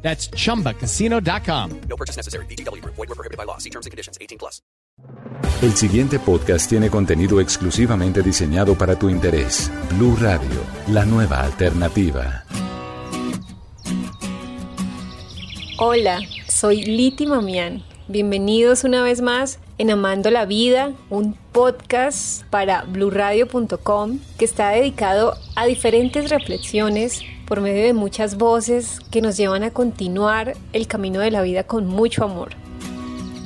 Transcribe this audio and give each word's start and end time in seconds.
That's 0.00 0.30
chumbacasino.com. 0.30 1.80
No 1.88 1.96
purchase 1.96 2.16
necessary. 2.16 2.46
BGW. 2.46 2.82
Void 2.84 2.96
were 2.96 3.14
prohibited 3.14 3.36
by 3.36 3.44
law. 3.44 3.58
See 3.58 3.70
terms 3.70 3.84
and 3.84 3.90
conditions. 3.90 4.16
18 4.20 4.38
plus. 4.38 4.62
El 5.60 5.74
siguiente 5.74 6.20
podcast 6.20 6.68
tiene 6.68 6.88
contenido 6.88 7.40
exclusivamente 7.40 8.22
diseñado 8.22 8.76
para 8.76 8.96
tu 8.96 9.08
interés. 9.08 9.70
Blue 9.90 10.16
Radio, 10.20 10.62
la 10.88 11.04
nueva 11.04 11.40
alternativa. 11.40 12.44
Hola, 15.80 16.20
soy 16.48 16.82
Liti 16.82 17.26
Mamián. 17.26 17.84
Bienvenidos 18.08 18.84
una 18.84 19.02
vez 19.02 19.20
más 19.20 19.58
en 19.78 19.90
Amando 19.90 20.30
la 20.30 20.44
Vida, 20.44 20.92
un 21.10 21.34
podcast 21.52 22.44
para 22.50 22.82
bluradio.com 22.82 24.18
que 24.38 24.44
está 24.44 24.70
dedicado 24.70 25.36
a 25.56 25.66
diferentes 25.66 26.30
reflexiones 26.30 27.22
por 27.48 27.62
medio 27.62 27.82
de 27.82 27.94
muchas 27.94 28.36
voces 28.36 29.00
que 29.10 29.22
nos 29.22 29.38
llevan 29.38 29.62
a 29.62 29.70
continuar 29.70 30.54
el 30.74 30.86
camino 30.86 31.20
de 31.20 31.30
la 31.30 31.40
vida 31.40 31.64
con 31.64 31.86
mucho 31.86 32.22
amor. 32.22 32.50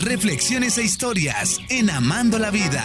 Reflexiones 0.00 0.76
e 0.76 0.82
historias 0.82 1.60
en 1.70 1.88
Amando 1.88 2.40
la 2.40 2.50
Vida. 2.50 2.84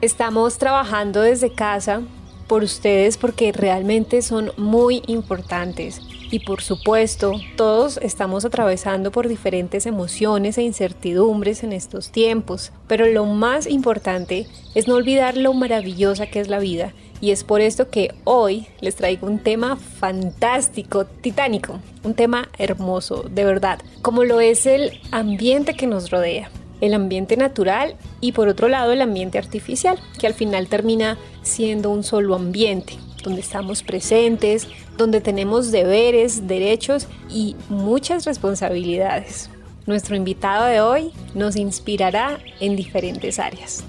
Estamos 0.00 0.58
trabajando 0.58 1.20
desde 1.20 1.52
casa 1.52 2.02
por 2.46 2.62
ustedes 2.62 3.16
porque 3.16 3.50
realmente 3.50 4.22
son 4.22 4.52
muy 4.56 5.02
importantes. 5.08 6.00
Y 6.30 6.40
por 6.40 6.60
supuesto, 6.60 7.32
todos 7.56 7.98
estamos 7.98 8.44
atravesando 8.44 9.12
por 9.12 9.28
diferentes 9.28 9.86
emociones 9.86 10.58
e 10.58 10.62
incertidumbres 10.62 11.62
en 11.62 11.72
estos 11.72 12.10
tiempos, 12.10 12.72
pero 12.88 13.06
lo 13.06 13.26
más 13.26 13.66
importante 13.66 14.46
es 14.74 14.88
no 14.88 14.96
olvidar 14.96 15.36
lo 15.36 15.54
maravillosa 15.54 16.26
que 16.26 16.40
es 16.40 16.48
la 16.48 16.58
vida. 16.58 16.92
Y 17.20 17.30
es 17.30 17.44
por 17.44 17.60
esto 17.60 17.88
que 17.88 18.14
hoy 18.24 18.66
les 18.80 18.96
traigo 18.96 19.26
un 19.26 19.38
tema 19.38 19.76
fantástico, 19.76 21.06
titánico, 21.06 21.80
un 22.02 22.14
tema 22.14 22.48
hermoso, 22.58 23.24
de 23.30 23.44
verdad, 23.44 23.78
como 24.02 24.24
lo 24.24 24.40
es 24.40 24.66
el 24.66 25.00
ambiente 25.12 25.74
que 25.74 25.86
nos 25.86 26.10
rodea 26.10 26.50
el 26.80 26.94
ambiente 26.94 27.36
natural 27.36 27.96
y 28.20 28.32
por 28.32 28.48
otro 28.48 28.68
lado 28.68 28.92
el 28.92 29.00
ambiente 29.00 29.38
artificial, 29.38 29.98
que 30.18 30.26
al 30.26 30.34
final 30.34 30.68
termina 30.68 31.16
siendo 31.42 31.90
un 31.90 32.02
solo 32.02 32.34
ambiente, 32.34 32.98
donde 33.26 33.40
estamos 33.40 33.82
presentes, 33.82 34.68
donde 34.96 35.20
tenemos 35.20 35.72
deberes, 35.72 36.46
derechos 36.46 37.08
y 37.28 37.56
muchas 37.68 38.24
responsabilidades. 38.24 39.50
Nuestro 39.84 40.14
invitado 40.14 40.66
de 40.66 40.80
hoy 40.80 41.12
nos 41.34 41.56
inspirará 41.56 42.38
en 42.60 42.76
diferentes 42.76 43.40
áreas. 43.40 43.82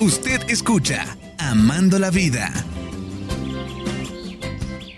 Usted 0.00 0.40
escucha 0.48 1.16
Amando 1.38 2.00
la 2.00 2.10
Vida. 2.10 2.52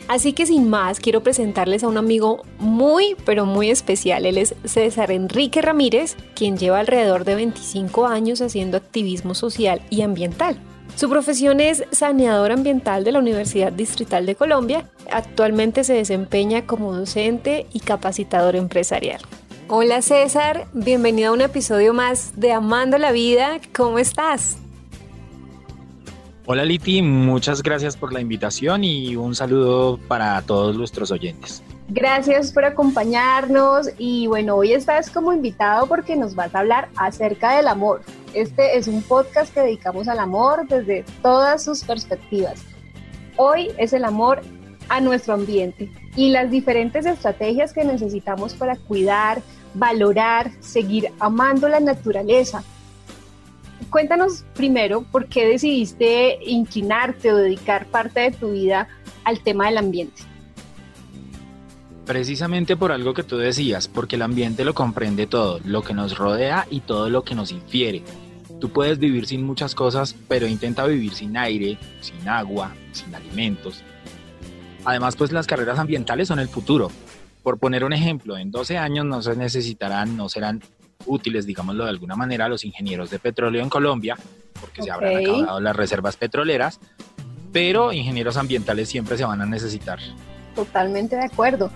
Así 0.09 0.33
que 0.33 0.47
sin 0.47 0.71
más, 0.71 1.01
quiero 1.01 1.23
presentarles 1.23 1.85
a 1.85 1.89
un 1.89 1.99
amigo 1.99 2.45
muy, 2.59 3.15
pero 3.27 3.45
muy 3.45 3.71
especial. 3.71 4.25
Él 4.25 4.39
es 4.39 4.55
César 4.65 5.11
Enrique 5.11 5.61
Ramírez, 5.61 6.17
quien 6.35 6.57
lleva 6.57 6.81
alrededor 6.81 7.27
de 7.27 7.35
25 7.35 8.07
años 8.07 8.41
haciendo 8.41 8.79
activismo 8.79 9.35
social 9.35 9.83
y 9.91 10.01
ambiental. 10.01 10.59
Su 10.97 11.09
profesión 11.09 11.59
es 11.59 11.83
saneador 11.91 12.53
ambiental 12.53 13.03
de 13.03 13.11
la 13.11 13.19
Universidad 13.19 13.73
Distrital 13.73 14.27
de 14.27 14.37
Colombia. 14.37 14.89
Actualmente 15.11 15.83
se 15.83 15.93
desempeña 15.93 16.67
como 16.67 16.95
docente 16.95 17.67
y 17.73 17.81
capacitador 17.81 18.55
empresarial. 18.55 19.21
Hola 19.67 20.03
César, 20.03 20.69
bienvenido 20.73 21.31
a 21.31 21.33
un 21.33 21.41
episodio 21.41 21.95
más 21.95 22.39
de 22.39 22.53
Amando 22.53 22.97
la 22.99 23.11
Vida. 23.11 23.59
¿Cómo 23.75 23.99
estás? 23.99 24.57
Hola 26.47 26.65
Liti, 26.65 27.03
muchas 27.03 27.63
gracias 27.63 27.97
por 27.97 28.13
la 28.13 28.21
invitación 28.21 28.85
y 28.85 29.17
un 29.17 29.35
saludo 29.35 29.99
para 30.07 30.41
todos 30.43 30.77
nuestros 30.77 31.11
oyentes. 31.11 31.63
Gracias 31.89 32.53
por 32.53 32.65
acompañarnos 32.65 33.89
y 33.99 34.29
bueno, 34.29 34.55
hoy 34.55 34.73
estás 34.75 35.11
como 35.11 35.33
invitado 35.33 35.87
porque 35.87 36.15
nos 36.15 36.37
vas 36.37 36.55
a 36.55 36.61
hablar 36.61 36.89
acerca 36.97 37.57
del 37.57 37.67
amor. 37.67 38.03
Este 38.35 38.77
es 38.77 38.89
un 38.89 39.01
podcast 39.03 39.55
que 39.55 39.61
dedicamos 39.61 40.09
al 40.09 40.19
amor 40.19 40.67
desde 40.67 41.05
todas 41.23 41.63
sus 41.63 41.85
perspectivas. 41.85 42.61
Hoy 43.37 43.71
es 43.79 43.93
el 43.93 44.05
amor 44.05 44.43
a 44.89 45.01
nuestro 45.01 45.35
ambiente 45.35 45.89
y 46.17 46.31
las 46.31 46.51
diferentes 46.51 47.07
estrategias 47.07 47.73
que 47.73 47.85
necesitamos 47.85 48.55
para 48.55 48.75
cuidar, 48.75 49.41
valorar, 49.75 50.51
seguir 50.59 51.13
amando 51.21 51.69
la 51.69 51.79
naturaleza, 51.79 52.65
cuéntanos 53.89 54.45
primero 54.55 55.03
por 55.03 55.29
qué 55.29 55.47
decidiste 55.47 56.39
inclinarte 56.45 57.33
o 57.33 57.37
dedicar 57.37 57.87
parte 57.87 58.19
de 58.19 58.31
tu 58.33 58.51
vida 58.51 58.89
al 59.23 59.45
tema 59.45 59.67
del 59.67 59.79
ambiente. 59.79 60.23
Precisamente 62.07 62.77
por 62.77 62.93
algo 62.93 63.15
que 63.15 63.23
tú 63.23 63.39
decías, 63.39 63.89
porque 63.89 64.17
el 64.17 64.23
ambiente 64.23 64.65
lo 64.65 64.75
comprende 64.75 65.27
todo, 65.27 65.59
lo 65.65 65.83
que 65.83 65.95
nos 65.95 66.19
rodea 66.19 66.67
y 66.71 66.81
todo 66.81 67.09
lo 67.09 67.25
que 67.25 67.35
nos 67.35 67.51
infiere. 67.51 68.03
Tú 68.61 68.71
puedes 68.71 68.99
vivir 68.99 69.27
sin 69.27 69.43
muchas 69.43 69.75
cosas, 69.75 70.15
pero 70.29 70.47
intenta 70.47 70.85
vivir 70.87 71.15
sin 71.15 71.37
aire, 71.37 71.79
sin 72.01 72.29
agua, 72.29 72.75
sin 72.93 73.15
alimentos. 73.15 73.83
Además, 74.85 75.17
pues 75.17 75.33
las 75.33 75.47
carreras 75.47 75.79
ambientales 75.79 76.29
son 76.29 76.39
el 76.39 76.49
futuro. 76.49 76.91
Por 77.43 77.59
poner 77.59 77.85
un 77.85 77.93
ejemplo, 77.93 78.37
en 78.37 78.51
12 78.51 78.77
años 78.77 79.07
no 79.07 79.23
se 79.23 79.35
necesitarán, 79.35 80.17
no 80.17 80.29
serán 80.29 80.63
útiles, 81.07 81.47
digámoslo 81.47 81.85
de 81.85 81.91
alguna 81.91 82.17
manera, 82.17 82.49
los 82.49 82.65
ingenieros 82.65 83.11
de 83.11 83.19
petróleo 83.19 83.63
en 83.63 83.71
Colombia, 83.71 84.17
porque 84.61 84.83
se 84.83 84.91
habrán 84.91 85.17
acabado 85.17 85.61
las 85.61 85.77
reservas 85.77 86.17
petroleras, 86.17 86.81
pero 87.53 87.93
ingenieros 87.93 88.37
ambientales 88.37 88.89
siempre 88.89 89.17
se 89.17 89.25
van 89.25 89.41
a 89.41 89.47
necesitar. 89.47 89.99
Totalmente 90.55 91.17
de 91.17 91.25
acuerdo. 91.25 91.71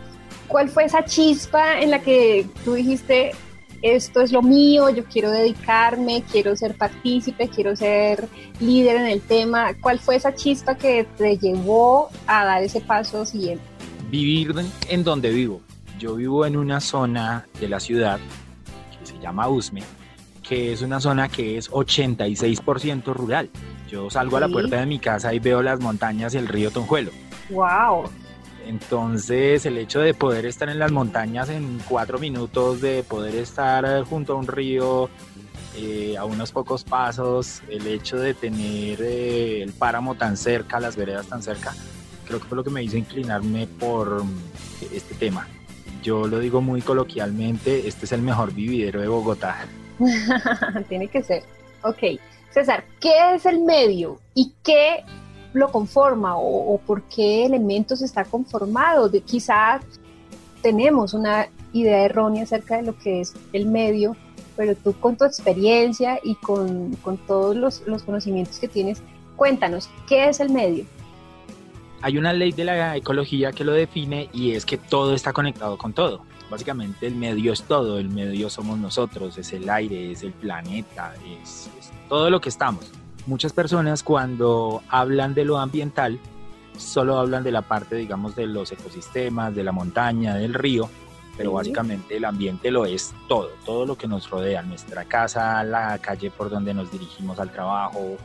¿Cuál 0.49 0.69
fue 0.69 0.85
esa 0.85 1.05
chispa 1.05 1.81
en 1.81 1.91
la 1.91 2.01
que 2.01 2.47
tú 2.65 2.75
dijiste, 2.75 3.33
esto 3.83 4.21
es 4.23 4.33
lo 4.33 4.43
mío, 4.43 4.89
yo 4.91 5.05
quiero 5.05 5.31
dedicarme, 5.31 6.25
quiero 6.31 6.57
ser 6.57 6.75
partícipe, 6.75 7.49
quiero 7.49 7.77
ser 7.77 8.29
líder 8.59 8.97
en 8.97 9.07
el 9.07 9.21
tema? 9.21 9.75
¿Cuál 9.81 10.01
fue 10.01 10.17
esa 10.17 10.35
chispa 10.35 10.75
que 10.75 11.07
te 11.17 11.39
llevó 11.39 12.09
a 12.27 12.45
dar 12.45 12.63
ese 12.63 12.81
paso 12.81 13.25
siguiente? 13.25 13.63
Vivir 14.11 14.55
en 14.89 15.05
donde 15.05 15.31
vivo. 15.31 15.61
Yo 15.99 16.15
vivo 16.17 16.47
en 16.47 16.57
una 16.57 16.81
zona 16.81 17.47
de 17.61 17.69
la 17.69 17.79
ciudad 17.79 18.19
se 19.09 19.19
llama 19.19 19.49
Usme, 19.49 19.83
que 20.43 20.73
es 20.73 20.83
una 20.83 21.01
zona 21.01 21.29
que 21.29 21.57
es 21.57 21.71
86% 21.71 23.15
rural. 23.15 23.51
Yo 23.89 24.11
salgo 24.11 24.37
a 24.37 24.41
la 24.41 24.49
puerta 24.49 24.77
de 24.77 24.87
mi 24.87 24.99
casa 24.99 25.33
y 25.33 25.39
veo 25.39 25.63
las 25.63 25.81
montañas 25.81 26.35
y 26.35 26.39
el 26.39 26.47
río 26.47 26.71
Tonjuelo. 26.71 27.11
¡Wow! 27.51 28.05
Entonces, 28.69 29.67
el 29.67 29.79
hecho 29.79 29.99
de 29.99 30.15
poder 30.15 30.47
estar 30.47 30.69
en 30.69 30.79
las 30.79 30.93
montañas 30.93 31.49
en 31.49 31.81
cuatro 31.89 32.19
minutos, 32.19 32.81
de 32.81 33.03
poder 33.03 33.35
estar 33.35 34.05
junto 34.05 34.35
a 34.35 34.37
un 34.37 34.47
río 34.47 35.11
eh, 35.77 36.17
a 36.17 36.25
unos 36.25 36.53
pocos 36.53 36.85
pasos, 36.85 37.63
el 37.69 37.87
hecho 37.87 38.17
de 38.19 38.35
tener 38.35 39.01
eh, 39.03 39.63
el 39.63 39.73
páramo 39.73 40.15
tan 40.15 40.37
cerca, 40.37 40.79
las 40.79 40.95
veredas 40.95 41.27
tan 41.27 41.43
cerca, 41.43 41.75
creo 42.27 42.41
que 42.41 42.47
fue 42.47 42.57
lo 42.57 42.63
que 42.63 42.71
me 42.71 42.83
hizo 42.83 42.97
inclinarme 42.97 43.67
por 43.67 44.23
este 44.93 45.15
tema 45.15 45.49
yo 46.03 46.27
lo 46.27 46.39
digo 46.39 46.61
muy 46.61 46.81
coloquialmente, 46.81 47.87
este 47.87 48.05
es 48.07 48.13
el 48.13 48.23
mejor 48.23 48.55
vividero 48.55 49.01
de 49.01 49.09
Bogotá. 49.09 49.67
Tiene 50.89 51.09
que 51.09 51.23
ser. 51.23 51.43
Ok. 51.83 52.19
César, 52.51 52.85
¿qué 53.01 53.35
es 53.35 53.47
el 53.47 53.61
medio 53.61 54.19
y 54.35 54.55
qué 54.63 55.05
lo 55.53 55.71
conforma 55.71 56.37
o, 56.37 56.79
por 56.87 57.03
qué 57.05 57.45
elementos 57.47 58.03
está 58.03 58.25
conformado? 58.25 59.09
De, 59.09 59.21
quizás 59.21 59.83
tenemos 60.63 61.15
una 61.15 61.49
idea 61.73 62.05
errónea 62.05 62.45
acerca 62.45 62.77
de 62.77 62.83
lo 62.83 62.99
que 62.99 63.21
es 63.21 63.35
el 63.53 63.67
medio, 63.67 64.17
pero 64.57 64.75
tú 64.75 64.93
con 64.95 65.17
tu 65.17 65.25
experiencia 65.25 66.19
y 66.23 66.35
con, 66.37 66.97
todos 67.27 67.57
los, 67.57 67.83
los 67.87 68.03
conocimientos 68.03 68.59
que 68.59 68.69
tienes, 68.69 69.03
cuéntanos, 69.37 69.89
¿qué 70.07 70.29
es 70.29 70.41
el 70.41 70.51
medio? 70.51 70.85
hay 72.01 72.19
una 72.19 72.33
ley 72.33 72.53
de 72.53 72.65
la 72.65 72.97
ecología 72.97 73.53
que 73.53 73.65
lo 73.65 73.73
define 73.73 74.29
y 74.33 74.53
es 74.53 74.65
que 74.65 74.77
todo 74.77 75.15
está 75.15 75.33
conectado 75.33 75.77
con 75.79 75.93
todo. 75.93 76.23
Básicamente 76.51 77.07
el 77.07 77.15
medio 77.15 77.53
es 77.53 77.63
todo, 77.65 77.99
el 77.99 78.09
medio 78.09 78.49
somos 78.49 78.79
nosotros, 78.79 79.37
es 79.37 79.53
el 79.53 79.69
aire, 79.69 80.13
es 80.13 80.23
el 80.23 80.33
planeta, 80.33 81.15
es, 81.43 81.69
todo 82.09 82.31
lo 82.31 82.41
que 82.41 82.49
estamos. 82.49 82.91
Muchas 83.29 83.53
personas 83.53 84.03
cuando 84.03 84.83
hablan 84.89 85.35
de 85.35 85.45
lo 85.45 85.59
ambiental 85.59 86.19
solo 86.79 87.19
hablan 87.19 87.45
de 87.45 87.53
la 87.53 87.61
parte, 87.61 87.95
digamos, 87.95 88.35
de 88.35 88.47
los 88.47 88.73
ecosistemas, 88.73 89.55
de 89.55 89.63
la 89.65 89.71
montaña, 89.71 90.37
del 90.37 90.55
río, 90.55 90.89
pero 91.37 91.53
básicamente 91.53 92.17
el 92.17 92.25
ambiente 92.25 92.71
lo 92.71 92.87
es 92.87 93.13
todo, 93.29 93.51
todo 93.67 93.85
lo 93.85 93.99
que 93.99 94.09
nos 94.09 94.31
rodea, 94.31 94.63
nuestra 94.63 95.05
casa, 95.05 95.63
la 95.63 95.99
calle 95.99 96.31
por 96.31 96.49
donde 96.49 96.73
nos 96.73 96.91
dirigimos 96.91 97.39
al 97.39 97.53
trabajo, 97.53 98.17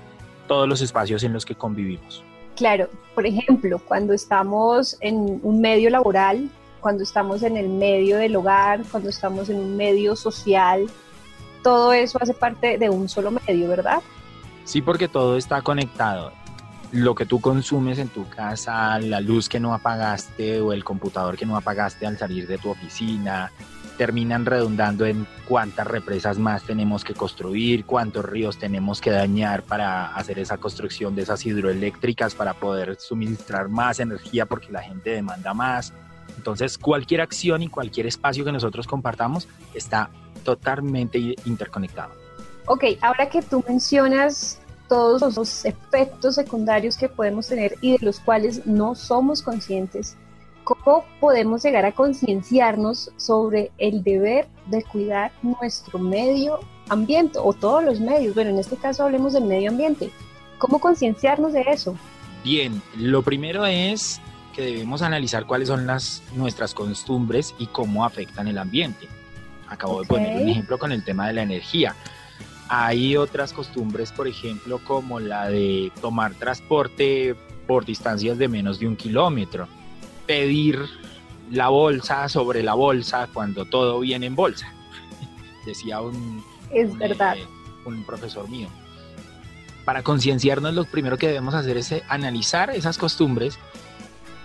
todos 0.48 0.70
los 0.70 0.80
espacios 0.80 1.22
en 1.24 1.34
los 1.34 1.46
que 1.46 1.56
convivimos. 1.56 2.24
Claro, 2.56 2.88
por 3.14 3.26
ejemplo, 3.26 3.80
cuando 3.80 4.14
estamos 4.14 4.96
en 5.02 5.42
un 5.44 5.60
medio 5.60 5.90
laboral, 5.90 6.50
cuando 6.80 7.04
estamos 7.04 7.44
en 7.44 7.58
el 7.58 7.68
medio 7.68 8.20
del 8.20 8.38
hogar, 8.38 8.84
cuando 8.90 9.10
estamos 9.10 9.50
en 9.50 9.58
un 9.58 9.76
medio 9.76 10.16
social, 10.16 10.90
todo 11.62 11.92
eso 11.92 12.20
hace 12.22 12.34
parte 12.34 12.78
de 12.78 12.90
un 12.90 13.10
solo 13.10 13.32
medio, 13.32 13.68
¿verdad? 13.68 14.02
Sí, 14.64 14.82
porque 14.82 15.08
todo 15.08 15.38
está 15.38 15.62
conectado. 15.62 16.32
Lo 16.92 17.16
que 17.16 17.26
tú 17.26 17.42
consumes 17.42 17.98
en 17.98 18.10
tu 18.10 18.30
casa, 18.30 19.00
la 19.00 19.20
luz 19.20 19.50
que 19.50 19.60
no 19.60 19.74
apagaste 19.74 20.62
o 20.62 20.74
el 20.74 20.84
computador 20.84 21.38
que 21.38 21.46
no 21.46 21.58
apagaste 21.58 22.06
al 22.06 22.18
salir 22.18 22.48
de 22.48 22.60
tu 22.60 22.70
oficina, 22.70 23.52
terminan 23.98 24.46
redundando 24.46 25.06
en 25.06 25.28
cuántas 25.48 25.88
represas 25.88 26.38
más 26.40 26.64
tenemos 26.64 27.04
que 27.04 27.14
construir, 27.14 27.86
cuántos 27.86 28.26
ríos 28.26 28.58
tenemos 28.58 29.02
que 29.02 29.12
dañar 29.12 29.64
para 29.64 30.16
hacer 30.16 30.40
esa 30.40 30.58
construcción 30.58 31.16
de 31.16 31.24
esas 31.24 31.46
hidroeléctricas 31.46 32.36
para 32.36 32.54
poder 32.54 32.96
suministrar 33.00 33.70
más 33.70 34.00
energía 34.00 34.46
porque 34.46 34.72
la 34.72 34.82
gente 34.82 35.12
demanda 35.12 35.54
más. 35.54 35.94
Entonces, 36.38 36.78
cualquier 36.78 37.22
acción 37.22 37.62
y 37.62 37.68
cualquier 37.68 38.08
espacio 38.08 38.44
que 38.44 38.52
nosotros 38.52 38.88
compartamos 38.88 39.48
está 39.74 40.10
totalmente 40.44 41.36
interconectado. 41.46 42.23
Ok, 42.66 42.84
ahora 43.02 43.30
que 43.30 43.42
tú 43.42 43.64
mencionas 43.68 44.60
todos 44.88 45.36
los 45.36 45.66
efectos 45.66 46.36
secundarios 46.36 46.98
que 46.98 47.10
podemos 47.10 47.48
tener 47.48 47.76
y 47.82 47.94
de 47.94 48.06
los 48.06 48.20
cuales 48.20 48.66
no 48.66 48.96
somos 48.96 49.42
conscientes, 49.42 50.16
¿cómo 50.64 51.04
podemos 51.20 51.64
llegar 51.64 51.86
a 51.86 51.92
concienciarnos 51.92 53.12
sobre 53.18 53.72
el 53.78 54.04
deber 54.04 54.48
de 54.68 54.84
cuidar 54.84 55.32
nuestro 55.42 56.00
medio 56.00 56.60
ambiente 56.90 57.38
o 57.42 57.54
todos 57.54 57.84
los 57.84 58.00
medios? 58.00 58.34
Bueno, 58.36 58.52
en 58.52 58.60
este 58.60 58.78
caso 58.78 59.04
hablemos 59.04 59.34
del 59.34 59.46
medio 59.46 59.70
ambiente. 59.70 60.10
¿Cómo 60.58 60.80
concienciarnos 60.80 61.54
de 61.54 61.62
eso? 61.68 61.96
Bien, 62.44 62.82
lo 62.98 63.22
primero 63.24 63.66
es 63.66 64.22
que 64.56 64.62
debemos 64.62 65.02
analizar 65.02 65.46
cuáles 65.46 65.68
son 65.68 65.88
las, 65.88 66.22
nuestras 66.36 66.74
costumbres 66.74 67.56
y 67.58 67.68
cómo 67.68 68.06
afectan 68.06 68.48
el 68.48 68.58
ambiente. 68.58 69.08
Acabo 69.68 69.96
Ok. 69.96 70.02
de 70.04 70.08
poner 70.08 70.42
un 70.44 70.50
ejemplo 70.50 70.78
con 70.78 70.92
el 70.92 71.04
tema 71.04 71.28
de 71.28 71.34
la 71.34 71.42
energía. 71.42 71.96
Hay 72.70 73.18
otras 73.18 73.54
costumbres, 73.54 74.12
por 74.12 74.28
ejemplo, 74.28 74.80
como 74.84 75.20
la 75.20 75.50
de 75.50 75.92
tomar 76.02 76.34
transporte 76.34 77.36
por 77.68 77.86
distancias 77.86 78.38
de 78.38 78.48
menos 78.48 78.80
de 78.80 78.88
un 78.88 78.96
kilómetro, 78.96 79.68
pedir 80.26 80.80
la 81.52 81.70
bolsa 81.70 82.30
sobre 82.30 82.64
la 82.64 82.74
bolsa 82.74 83.28
cuando 83.34 83.66
todo 83.66 84.00
viene 84.00 84.26
en 84.26 84.36
bolsa, 84.36 84.74
decía 85.66 86.02
un, 86.02 86.44
Es 86.72 86.90
un, 86.90 86.98
verdad. 86.98 87.38
eh, 87.38 87.46
un 87.86 88.04
profesor 88.06 88.50
mío. 88.50 88.70
Para 89.86 90.02
concienciarnos, 90.02 90.74
lo 90.74 90.86
primero 90.86 91.18
que 91.18 91.28
debemos 91.28 91.54
hacer 91.54 91.78
es 91.78 91.92
eh, 91.92 92.04
analizar 92.08 92.70
esas 92.70 92.98
costumbres 92.98 93.60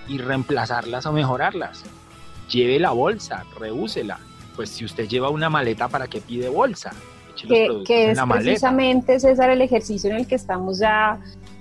y 0.09 0.19
reemplazarlas 0.19 1.06
o 1.06 1.12
mejorarlas. 1.12 1.85
Lleve 2.50 2.81
la 2.81 2.91
bolsa, 2.91 3.44
reúsela. 3.59 4.19
Pues 4.56 4.70
si 4.70 4.85
usted 4.85 5.06
lleva 5.09 5.29
una 5.31 5.49
maleta, 5.49 5.87
¿para 5.88 6.09
qué 6.09 6.20
pide 6.20 6.49
bolsa? 6.49 6.93
Eche 7.38 7.49
los 7.49 7.58
que, 7.58 7.64
productos 7.67 7.88
que 7.88 8.05
en 8.05 8.11
es 8.11 8.17
la 8.17 8.26
maleta. 8.26 8.44
precisamente, 8.44 9.20
César, 9.20 9.50
el 9.50 9.62
ejercicio 9.62 10.11
en 10.11 10.17
el 10.17 10.26
que 10.26 10.35
estamos 10.35 10.79
ya 10.79 11.19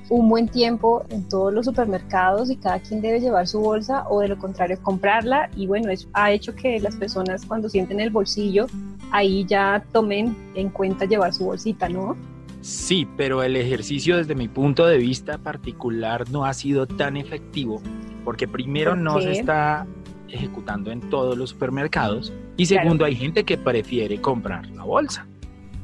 un 0.10 0.30
buen 0.30 0.48
tiempo 0.48 1.06
en 1.10 1.28
todos 1.28 1.54
los 1.54 1.66
supermercados 1.66 2.50
y 2.50 2.56
cada 2.56 2.80
quien 2.80 3.02
debe 3.02 3.20
llevar 3.20 3.48
su 3.48 3.60
bolsa 3.60 4.06
o 4.10 4.22
de 4.22 4.30
lo 4.30 4.38
contrario 4.38 4.78
comprarla 4.82 5.50
y 5.56 5.68
bueno, 5.68 5.90
eso 5.90 6.08
ha 6.14 6.32
hecho 6.32 6.56
que 6.56 6.80
las 6.80 6.96
personas 6.96 7.46
cuando 7.46 7.68
sienten 7.68 8.00
el 8.00 8.10
bolsillo 8.10 8.68
ahí 9.12 9.46
ya 9.46 9.84
tomen 9.92 10.36
en 10.56 10.70
cuenta 10.70 11.06
llevar 11.06 11.34
su 11.34 11.46
bolsita, 11.46 11.90
¿no? 11.90 12.16
Sí, 12.62 13.08
pero 13.18 13.44
el 13.44 13.56
ejercicio 13.56 14.18
desde 14.18 14.36
mi 14.36 14.48
punto 14.48 14.86
de 14.86 14.98
vista 14.98 15.38
particular 15.38 16.30
no 16.32 16.46
ha 16.46 16.54
sido 16.54 16.88
tan 16.88 17.18
efectivo 17.18 17.82
porque 18.24 18.48
primero 18.48 18.92
¿Por 18.92 19.00
no 19.00 19.22
se 19.22 19.32
está 19.32 19.86
ejecutando 20.30 20.92
en 20.92 21.02
todos 21.10 21.38
los 21.38 21.52
supermercados 21.52 22.34
y 22.58 22.66
Claro. 22.66 22.84
segundo 22.84 23.06
hay 23.06 23.16
gente 23.16 23.44
que 23.44 23.58
prefiere 23.58 24.20
comprar 24.20 24.68
la 24.68 24.84
bolsa. 24.84 25.28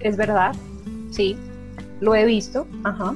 Es 0.03 0.17
verdad, 0.17 0.53
sí, 1.11 1.38
lo 2.01 2.13
he 2.13 2.25
visto, 2.25 2.67
ajá. 2.83 3.15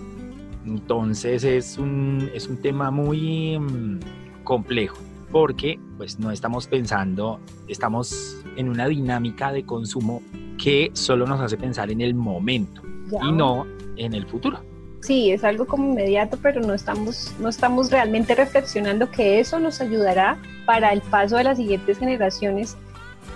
Entonces 0.65 1.43
es 1.43 1.77
un, 1.77 2.29
es 2.33 2.47
un 2.47 2.57
tema 2.61 2.91
muy 2.91 3.59
mm, 3.59 3.99
complejo 4.43 4.97
porque 5.31 5.77
pues 5.97 6.19
no 6.19 6.31
estamos 6.31 6.67
pensando, 6.67 7.39
estamos 7.67 8.37
en 8.55 8.69
una 8.69 8.87
dinámica 8.87 9.51
de 9.51 9.65
consumo 9.65 10.21
que 10.57 10.89
solo 10.93 11.27
nos 11.27 11.41
hace 11.41 11.57
pensar 11.57 11.91
en 11.91 11.99
el 12.01 12.13
momento 12.13 12.81
ya. 13.11 13.19
y 13.23 13.31
no 13.33 13.67
en 13.97 14.13
el 14.13 14.25
futuro. 14.25 14.59
Sí, 15.01 15.31
es 15.31 15.43
algo 15.43 15.67
como 15.67 15.91
inmediato, 15.91 16.37
pero 16.41 16.61
no 16.61 16.73
estamos, 16.73 17.35
no 17.39 17.49
estamos 17.49 17.91
realmente 17.91 18.33
reflexionando 18.33 19.11
que 19.11 19.39
eso 19.39 19.59
nos 19.59 19.79
ayudará 19.79 20.37
para 20.65 20.91
el 20.91 21.01
paso 21.01 21.35
de 21.37 21.43
las 21.43 21.57
siguientes 21.57 21.97
generaciones, 21.97 22.77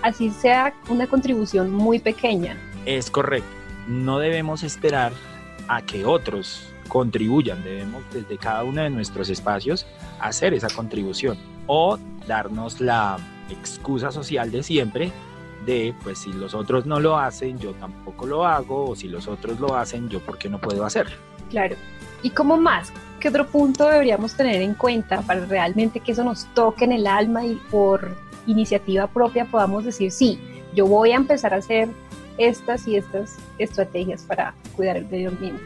así 0.02 0.32
sea 0.32 0.74
una 0.90 1.08
contribución 1.08 1.72
muy 1.72 2.00
pequeña. 2.00 2.58
Es 2.86 3.12
correcto. 3.12 3.50
No 3.88 4.20
debemos 4.20 4.64
esperar 4.64 5.14
a 5.68 5.82
que 5.82 6.06
otros 6.06 6.68
contribuyan. 6.88 7.64
Debemos 7.64 8.04
desde 8.12 8.38
cada 8.38 8.64
uno 8.64 8.82
de 8.82 8.90
nuestros 8.90 9.30
espacios 9.30 9.86
hacer 10.20 10.54
esa 10.54 10.68
contribución 10.70 11.38
o 11.68 11.98
darnos 12.28 12.82
la 12.82 13.18
excusa 13.50 14.12
social 14.12 14.52
de 14.52 14.64
siempre 14.64 15.12
de 15.66 15.94
pues 16.04 16.20
si 16.20 16.34
los 16.34 16.54
otros 16.54 16.86
no 16.86 17.00
lo 17.00 17.18
hacen, 17.18 17.60
yo 17.60 17.74
tampoco 17.74 18.26
lo 18.26 18.46
hago 18.46 18.90
o 18.90 18.96
si 18.96 19.08
los 19.08 19.28
otros 19.28 19.60
lo 19.60 19.76
hacen, 19.76 20.10
yo 20.10 20.20
por 20.20 20.38
qué 20.38 20.50
no 20.50 20.60
puedo 20.60 20.84
hacerlo. 20.86 21.16
Claro. 21.50 21.76
¿Y 22.24 22.32
cómo 22.32 22.58
más? 22.58 22.92
¿Qué 23.20 23.30
otro 23.30 23.48
punto 23.48 23.88
deberíamos 23.88 24.34
tener 24.36 24.62
en 24.62 24.74
cuenta 24.74 25.22
para 25.22 25.46
realmente 25.46 26.00
que 26.00 26.14
eso 26.14 26.24
nos 26.24 26.46
toque 26.54 26.86
en 26.86 26.94
el 26.94 27.08
alma 27.08 27.46
y 27.46 27.56
por 27.70 28.16
iniciativa 28.48 29.08
propia 29.08 29.46
podamos 29.46 29.86
decir, 29.86 30.12
sí, 30.12 30.40
yo 30.74 30.88
voy 30.88 31.12
a 31.12 31.16
empezar 31.16 31.54
a 31.54 31.58
hacer 31.58 31.90
estas 32.38 32.88
y 32.88 32.96
estas 32.96 33.38
estrategias 33.60 34.24
para 34.24 34.54
cuidar 34.76 34.98
el 34.98 35.06
medio 35.08 35.30
ambiente? 35.30 35.64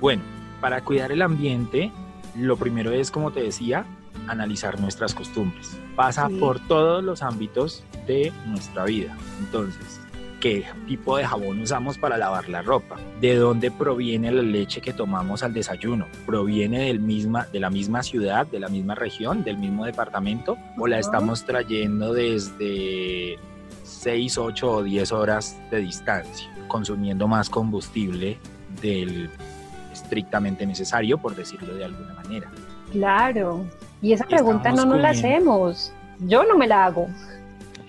Bueno, 0.00 0.22
para 0.60 0.82
cuidar 0.82 1.12
el 1.12 1.22
ambiente, 1.22 1.90
lo 2.36 2.56
primero 2.56 2.92
es, 2.92 3.10
como 3.10 3.32
te 3.32 3.42
decía, 3.42 3.84
analizar 4.28 4.80
nuestras 4.80 5.14
costumbres. 5.14 5.76
Pasa 5.96 6.28
Sí. 6.28 6.34
por 6.38 6.60
todos 6.68 7.02
los 7.02 7.22
ámbitos 7.22 7.82
de 8.06 8.32
nuestra 8.46 8.84
vida. 8.84 9.16
Entonces, 9.40 10.00
¿qué 10.40 10.64
tipo 10.86 11.16
de 11.16 11.24
jabón 11.24 11.60
usamos 11.60 11.98
para 11.98 12.16
lavar 12.16 12.48
la 12.48 12.62
ropa? 12.62 12.96
¿De 13.20 13.34
dónde 13.36 13.70
proviene 13.70 14.30
la 14.32 14.42
leche 14.42 14.80
que 14.80 14.92
tomamos 14.92 15.42
al 15.42 15.52
desayuno? 15.54 16.06
¿Proviene 16.26 16.86
del 16.86 17.00
misma, 17.00 17.46
de 17.52 17.60
la 17.60 17.70
misma 17.70 18.02
ciudad, 18.02 18.46
de 18.46 18.60
la 18.60 18.68
misma 18.68 18.94
región, 18.94 19.44
del 19.44 19.58
mismo 19.58 19.84
departamento? 19.84 20.56
¿O 20.78 20.86
la 20.86 20.98
estamos 20.98 21.44
trayendo 21.44 22.12
desde 22.12 23.38
6, 23.92 24.38
8 24.38 24.70
o 24.70 24.82
10 24.82 25.12
horas 25.12 25.60
de 25.70 25.78
distancia, 25.78 26.48
consumiendo 26.68 27.28
más 27.28 27.48
combustible 27.50 28.38
del 28.80 29.30
estrictamente 29.92 30.66
necesario, 30.66 31.18
por 31.18 31.36
decirlo 31.36 31.74
de 31.74 31.84
alguna 31.84 32.14
manera. 32.14 32.50
Claro. 32.90 33.64
Y 34.00 34.12
esa 34.12 34.24
pregunta 34.24 34.72
no 34.72 34.84
nos 34.84 35.00
la 35.00 35.10
hacemos. 35.10 35.92
Yo 36.20 36.44
no 36.44 36.56
me 36.56 36.66
la 36.66 36.86
hago. 36.86 37.08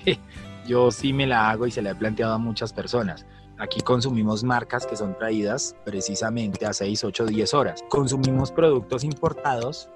Yo 0.67 0.91
sí 0.91 1.13
me 1.13 1.27
la 1.27 1.49
hago 1.49 1.67
y 1.67 1.71
se 1.71 1.81
la 1.81 1.91
he 1.91 1.95
planteado 1.95 2.33
a 2.33 2.37
muchas 2.37 2.71
personas. 2.71 3.25
Aquí 3.59 3.81
consumimos 3.81 4.43
marcas 4.43 4.85
que 4.85 4.95
son 4.95 5.17
traídas 5.17 5.75
precisamente 5.85 6.65
a 6.65 6.73
6, 6.73 7.03
8, 7.03 7.25
10 7.25 7.53
horas. 7.53 7.83
Consumimos 7.89 8.51
productos 8.51 9.03
importados, 9.03 9.89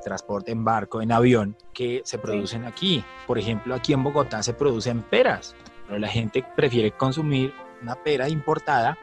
transporte 0.00 0.50
en 0.52 0.64
barco, 0.64 1.02
en 1.02 1.12
avión, 1.12 1.56
que 1.72 2.02
se 2.04 2.18
producen 2.18 2.64
aquí. 2.64 3.04
Por 3.26 3.38
ejemplo, 3.38 3.74
aquí 3.74 3.92
en 3.92 4.02
Bogotá 4.02 4.42
se 4.42 4.54
producen 4.54 5.02
peras, 5.02 5.54
pero 5.86 5.98
la 5.98 6.08
gente 6.08 6.44
prefiere 6.56 6.92
consumir 6.92 7.52
una 7.82 7.94
pera 7.94 8.28
importada 8.28 8.96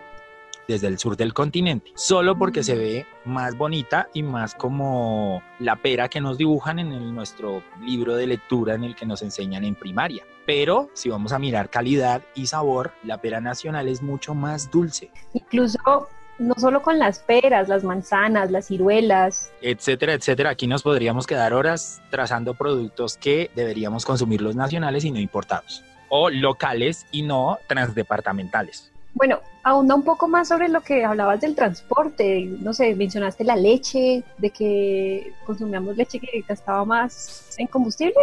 desde 0.68 0.88
el 0.88 1.00
sur 1.00 1.16
del 1.16 1.34
continente, 1.34 1.94
solo 1.96 2.38
porque 2.38 2.62
se 2.62 2.75
ve 2.75 3.06
más 3.24 3.56
bonita 3.58 4.10
y 4.13 4.22
más 4.22 4.54
como 4.54 5.42
la 5.60 5.77
pera 5.77 6.10
que 6.10 6.20
nos 6.20 6.38
dibujan 6.38 6.77
en 6.80 6.92
el- 6.92 7.16
nuestro 7.16 7.63
libro 7.82 8.16
de 8.16 8.27
lectura 8.27 8.75
en 8.75 8.84
el 8.84 8.94
que 8.94 9.06
nos 9.06 9.22
enseñan 9.22 9.63
en 9.63 9.75
primaria. 9.75 10.25
Pero 10.46 10.89
si 10.94 11.08
vamos 11.08 11.32
a 11.32 11.39
mirar 11.39 11.70
calidad 11.70 12.22
y 12.36 12.48
sabor, 12.48 12.92
la 13.04 13.22
pera 13.22 13.39
nacional 13.39 13.88
es 13.88 14.01
mucho 14.01 14.36
más 14.36 14.70
dulce, 14.70 15.10
Incluso 15.34 16.10
no 16.39 16.56
solo 16.56 16.82
con 16.82 17.00
las 17.00 17.20
peras, 17.20 17.67
las 17.67 17.84
manzanas, 17.84 18.51
las 18.51 18.67
ciruelas. 18.67 19.51
etcétera, 19.62 20.13
etcétera. 20.13 20.51
Aquí 20.51 20.67
nos 20.67 20.84
podríamos 20.84 21.25
quedar 21.25 21.53
horas 21.53 22.01
trazando 22.10 22.53
productos 22.53 23.17
que 23.17 23.50
deberíamos 23.56 24.06
consumir 24.06 24.41
los 24.41 24.56
nacionales 24.56 25.03
y 25.06 25.12
no 25.12 25.20
importados, 25.20 25.84
o 26.10 26.29
locales 26.29 27.06
y 27.12 27.24
no 27.24 27.58
transdepartamentales. 27.67 28.91
Bueno, 29.13 29.41
ahonda 29.63 29.96
un 29.96 30.03
poco 30.03 30.27
más 30.27 30.48
sobre 30.48 30.70
lo 30.70 30.82
que 30.82 31.03
hablabas 31.03 31.41
del 31.41 31.56
transporte. 31.56 32.46
No 32.60 32.72
sé, 32.74 32.96
mencionaste 32.96 33.44
la 33.44 33.56
leche, 33.56 34.24
de 34.38 34.50
que 34.51 35.34
consumíamos 35.46 35.98
leche 35.98 36.20
que 36.20 36.44
gastaba 36.48 36.86
más 36.86 37.56
en 37.58 37.65
combustible. 37.65 38.13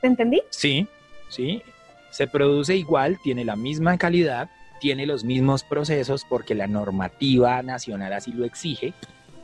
¿Te 0.00 0.06
entendí? 0.06 0.40
Sí, 0.48 0.88
sí. 1.28 1.62
Se 2.10 2.26
produce 2.26 2.74
igual, 2.74 3.18
tiene 3.22 3.44
la 3.44 3.56
misma 3.56 3.98
calidad, 3.98 4.48
tiene 4.80 5.06
los 5.06 5.24
mismos 5.24 5.64
procesos 5.64 6.24
porque 6.28 6.54
la 6.54 6.66
normativa 6.66 7.62
nacional 7.62 8.12
así 8.12 8.32
lo 8.32 8.44
exige, 8.44 8.94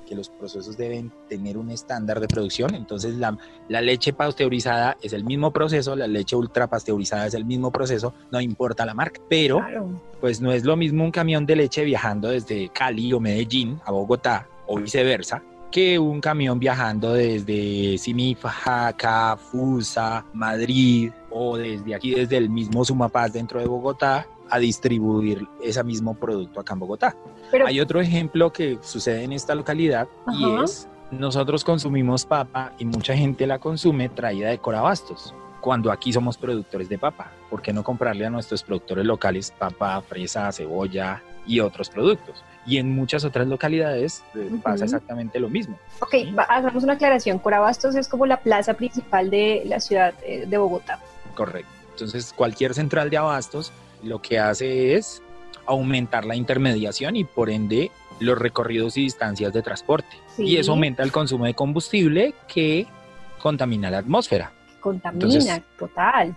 que 0.07 0.15
los 0.15 0.29
procesos 0.29 0.77
deben 0.77 1.11
tener 1.29 1.57
un 1.57 1.71
estándar 1.71 2.21
de 2.21 2.29
producción. 2.29 2.75
Entonces 2.75 3.15
la, 3.15 3.39
la 3.69 3.81
leche 3.81 4.13
pasteurizada 4.13 4.97
es 5.01 5.13
el 5.15 5.25
mismo 5.25 5.51
proceso, 5.51 5.97
la 5.97 6.07
leche 6.07 6.37
ultra 6.37 6.67
pasteurizada 6.67 7.27
es 7.27 7.35
el 7.35 7.45
mismo 7.47 7.71
proceso, 7.73 8.13
no 8.31 8.41
importa 8.41 8.85
la 8.85 8.93
marca. 8.95 9.21
Pero 9.31 9.59
Claro. 9.59 10.01
pues 10.21 10.41
no 10.43 10.53
es 10.53 10.65
lo 10.65 10.77
mismo 10.77 11.05
un 11.05 11.11
camión 11.11 11.47
de 11.47 11.57
leche 11.57 11.85
viajando 11.85 12.29
desde 12.29 12.69
Cali 12.69 13.13
o 13.15 13.21
Medellín 13.21 13.81
a 13.87 13.93
Bogotá 13.93 14.47
o 14.67 14.79
viceversa 14.79 15.43
que 15.71 15.99
un 15.99 16.21
camión 16.21 16.61
viajando 16.61 17.15
desde 17.15 17.99
Simifajaca, 17.99 19.37
Fusa, 19.37 20.25
Madrid 20.33 21.11
o 21.31 21.57
desde 21.57 21.95
aquí, 21.95 22.15
desde 22.15 22.37
el 22.37 22.49
mismo 22.49 22.85
Sumapaz 22.85 23.33
dentro 23.33 23.59
de 23.59 23.67
Bogotá 23.67 24.27
a 24.51 24.59
distribuir 24.59 25.47
ese 25.63 25.83
mismo 25.85 26.15
producto 26.15 26.61
acá 26.61 26.75
en 26.75 26.81
Bogotá. 26.81 27.17
Pero 27.51 27.67
Hay 27.67 27.81
otro 27.81 28.01
ejemplo 28.01 28.53
que 28.53 28.79
sucede 28.83 29.25
en 29.25 29.33
esta 29.33 29.55
localidad 29.55 30.09
y 30.39 30.63
es 30.63 30.89
nosotros 31.11 31.65
consumimos 31.65 32.25
papa 32.27 32.73
y 32.79 32.85
mucha 32.85 33.17
gente 33.17 33.47
la 33.47 33.59
consume 33.59 34.09
traída 34.09 34.49
de 34.51 34.59
Corabastos. 34.59 35.35
Cuando 35.61 35.91
aquí 35.91 36.13
somos 36.13 36.37
productores 36.37 36.89
de 36.89 36.99
papa, 36.99 37.31
¿por 37.49 37.63
qué 37.63 37.73
no 37.73 37.83
comprarle 37.83 38.27
a 38.27 38.31
nuestros 38.31 38.63
productores 38.63 39.05
locales 39.07 39.51
papa, 39.51 40.03
fresa, 40.03 40.51
cebolla 40.53 41.23
y 41.47 41.61
otros 41.61 41.89
productos? 41.89 42.43
Y 42.67 42.79
en 42.79 42.95
muchas 42.95 43.25
otras 43.25 43.47
localidades 43.47 44.23
eh, 44.35 44.51
pasa 44.63 44.77
Ujú. 44.77 44.85
exactamente 44.85 45.39
lo 45.39 45.49
mismo. 45.49 45.79
Ok, 46.01 46.15
va- 46.37 46.45
hagamos 46.45 46.83
una 46.85 46.95
aclaración. 46.95 47.39
Corabastos 47.39 47.95
es 47.95 48.09
como 48.09 48.27
la 48.27 48.39
plaza 48.41 48.75
principal 48.75 49.31
de 49.31 49.63
la 49.67 49.81
ciudad 49.81 50.15
eh, 50.27 50.45
de 50.47 50.59
Bogotá. 50.59 50.99
Correcto. 51.35 51.71
Entonces, 51.93 52.33
cualquier 52.33 52.75
central 52.75 53.09
de 53.09 53.17
abastos 53.19 53.73
lo 54.05 54.21
que 54.23 54.39
hace 54.39 54.95
es 54.95 55.23
aumentar 55.67 56.25
la 56.25 56.37
intermediación 56.37 57.17
y 57.17 57.25
por 57.25 57.51
ende 57.51 57.91
los 58.21 58.39
recorridos 58.39 58.97
y 58.97 59.03
distancias 59.03 59.53
de 59.53 59.63
transporte. 59.63 60.17
Sí. 60.37 60.45
Y 60.45 60.57
eso 60.57 60.73
aumenta 60.73 61.03
el 61.03 61.11
consumo 61.11 61.47
de 61.47 61.55
combustible 61.55 62.35
que 62.47 62.87
contamina 63.41 63.91
la 63.91 63.99
atmósfera. 63.99 64.53
Contamina, 64.81 65.25
Entonces- 65.27 65.63
total. 65.79 66.35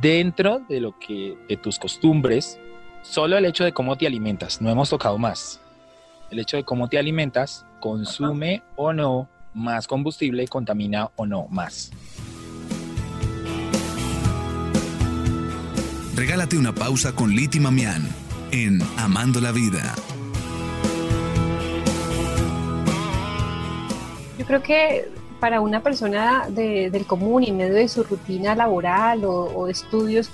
Dentro 0.00 0.60
de 0.68 0.80
lo 0.80 0.98
que 0.98 1.38
de 1.48 1.56
tus 1.56 1.78
costumbres, 1.78 2.58
solo 3.02 3.36
el 3.38 3.44
hecho 3.44 3.64
de 3.64 3.72
cómo 3.72 3.96
te 3.96 4.06
alimentas, 4.06 4.60
no 4.60 4.68
hemos 4.68 4.90
tocado 4.90 5.16
más. 5.16 5.60
El 6.30 6.40
hecho 6.40 6.56
de 6.56 6.64
cómo 6.64 6.88
te 6.88 6.98
alimentas 6.98 7.64
consume 7.80 8.62
o 8.76 8.92
no 8.92 9.28
más 9.54 9.86
combustible, 9.86 10.46
contamina 10.48 11.10
o 11.16 11.26
no 11.26 11.46
más. 11.50 11.92
Regálate 16.14 16.58
una 16.58 16.74
pausa 16.74 17.12
con 17.14 17.30
Liti 17.30 17.60
Mamián 17.60 18.08
en 18.50 18.80
Amando 18.98 19.40
la 19.40 19.52
Vida. 19.52 19.94
Yo 24.38 24.44
creo 24.46 24.62
que 24.62 25.08
para 25.38 25.60
una 25.60 25.82
persona 25.82 26.46
de- 26.50 26.90
del 26.90 27.06
común 27.06 27.44
y 27.44 27.48
en 27.48 27.56
medio 27.58 27.74
de 27.74 27.88
su 27.88 28.02
rutina 28.02 28.54
laboral 28.54 29.24
o, 29.24 29.68
estudios, 29.68 30.30